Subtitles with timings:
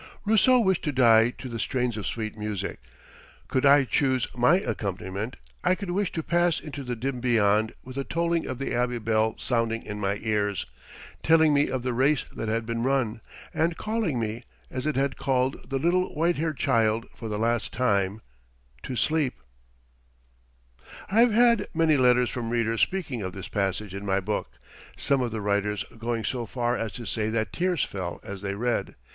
[0.25, 2.79] Rousseau wished to die to the strains of sweet music.
[3.47, 7.97] Could I choose my accompaniment, I could wish to pass into the dim beyond with
[7.97, 10.65] the tolling of the Abbey bell sounding in my ears,
[11.21, 13.21] telling me of the race that had been run,
[13.53, 14.41] and calling me,
[14.71, 18.21] as it had called the little white haired child, for the last time
[18.81, 19.35] to sleep.
[21.11, 24.49] I have had many letters from readers speaking of this passage in my book,
[24.97, 28.55] some of the writers going so far as to say that tears fell as they
[28.55, 28.95] read.